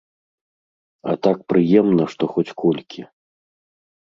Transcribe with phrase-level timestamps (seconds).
[1.11, 3.01] А так прыемна, што хоць колькі.